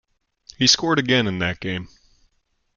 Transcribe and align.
He 0.57 0.65
scored 0.65 0.97
again 0.97 1.27
in 1.27 1.37
that 1.37 1.59
game. 1.59 1.87